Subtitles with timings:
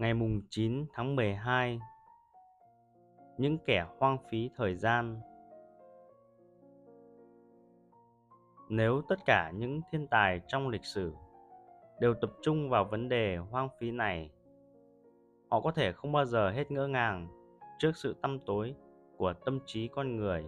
[0.00, 1.80] Ngày mùng 9 tháng 12
[3.38, 5.20] Những kẻ hoang phí thời gian
[8.68, 11.12] Nếu tất cả những thiên tài trong lịch sử
[12.00, 14.30] đều tập trung vào vấn đề hoang phí này,
[15.50, 17.28] họ có thể không bao giờ hết ngỡ ngàng
[17.78, 18.74] trước sự tăm tối
[19.16, 20.44] của tâm trí con người.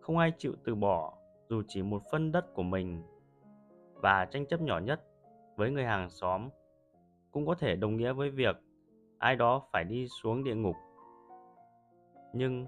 [0.00, 1.18] Không ai chịu từ bỏ
[1.48, 3.02] dù chỉ một phân đất của mình
[3.94, 5.04] và tranh chấp nhỏ nhất
[5.56, 6.48] với người hàng xóm
[7.34, 8.56] cũng có thể đồng nghĩa với việc
[9.18, 10.76] ai đó phải đi xuống địa ngục.
[12.32, 12.66] Nhưng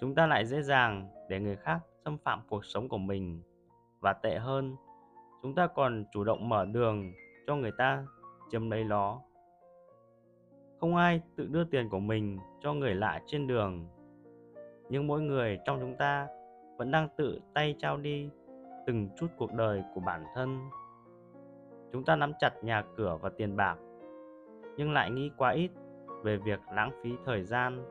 [0.00, 3.42] chúng ta lại dễ dàng để người khác xâm phạm cuộc sống của mình
[4.00, 4.76] và tệ hơn,
[5.42, 7.12] chúng ta còn chủ động mở đường
[7.46, 8.06] cho người ta
[8.50, 9.20] chiếm lấy nó.
[10.80, 13.88] Không ai tự đưa tiền của mình cho người lạ trên đường,
[14.88, 16.26] nhưng mỗi người trong chúng ta
[16.78, 18.30] vẫn đang tự tay trao đi
[18.86, 20.58] từng chút cuộc đời của bản thân.
[21.92, 23.76] Chúng ta nắm chặt nhà cửa và tiền bạc
[24.76, 25.70] nhưng lại nghĩ quá ít
[26.22, 27.84] về việc lãng phí thời gian.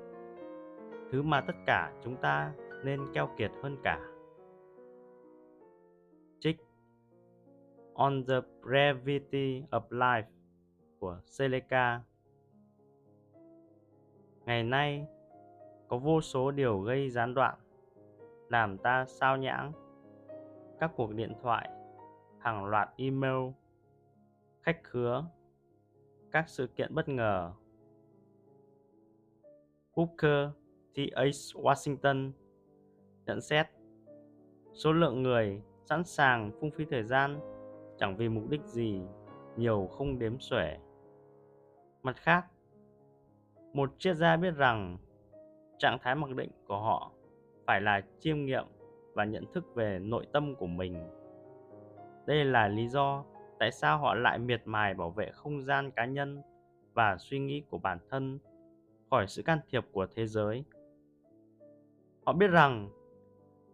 [1.12, 4.00] Thứ mà tất cả chúng ta nên keo kiệt hơn cả.
[6.40, 6.58] Trích
[7.94, 10.24] On the Brevity of Life
[11.00, 12.02] của Seneca
[14.46, 15.08] Ngày nay,
[15.88, 17.56] có vô số điều gây gián đoạn,
[18.50, 19.72] làm ta sao nhãng.
[20.80, 21.70] Các cuộc điện thoại,
[22.40, 23.50] hàng loạt email,
[24.62, 25.26] khách khứa,
[26.32, 27.52] các sự kiện bất ngờ.
[29.96, 30.50] Booker
[30.94, 31.58] T.H.
[31.58, 32.32] Washington
[33.26, 33.68] nhận xét
[34.74, 37.40] số lượng người sẵn sàng phung phí thời gian
[37.98, 39.02] chẳng vì mục đích gì
[39.58, 40.78] nhiều không đếm xuể.
[42.04, 42.46] Mặt khác,
[43.74, 44.98] một triết gia biết rằng
[45.78, 47.12] trạng thái mặc định của họ
[47.68, 48.66] phải là chiêm nghiệm
[49.14, 51.10] và nhận thức về nội tâm của mình.
[52.26, 53.26] Đây là lý do
[53.62, 56.42] tại sao họ lại miệt mài bảo vệ không gian cá nhân
[56.94, 58.40] và suy nghĩ của bản thân
[59.10, 60.64] khỏi sự can thiệp của thế giới?
[62.26, 62.90] Họ biết rằng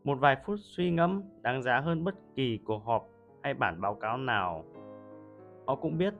[0.03, 3.09] một vài phút suy ngẫm đáng giá hơn bất kỳ cuộc họp
[3.43, 4.65] hay bản báo cáo nào.
[5.67, 6.13] Họ cũng biết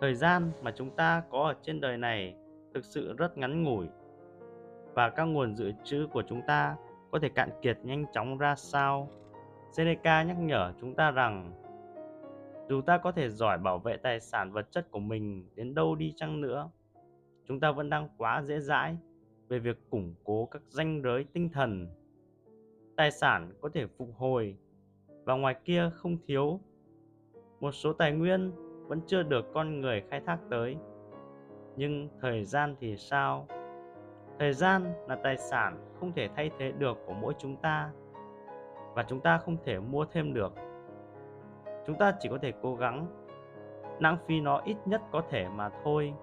[0.00, 2.36] thời gian mà chúng ta có ở trên đời này
[2.74, 3.86] thực sự rất ngắn ngủi
[4.94, 6.76] và các nguồn dự trữ của chúng ta
[7.10, 9.08] có thể cạn kiệt nhanh chóng ra sao?
[9.70, 11.65] Seneca nhắc nhở chúng ta rằng
[12.68, 15.94] dù ta có thể giỏi bảo vệ tài sản vật chất của mình đến đâu
[15.94, 16.70] đi chăng nữa,
[17.48, 18.96] chúng ta vẫn đang quá dễ dãi
[19.48, 21.86] về việc củng cố các ranh giới tinh thần.
[22.96, 24.56] Tài sản có thể phục hồi
[25.24, 26.60] và ngoài kia không thiếu.
[27.60, 28.52] Một số tài nguyên
[28.88, 30.76] vẫn chưa được con người khai thác tới.
[31.76, 33.46] Nhưng thời gian thì sao?
[34.38, 37.90] Thời gian là tài sản không thể thay thế được của mỗi chúng ta.
[38.94, 40.52] Và chúng ta không thể mua thêm được
[41.86, 43.06] chúng ta chỉ có thể cố gắng.
[43.98, 46.14] Lãng phí nó ít nhất có thể mà thôi.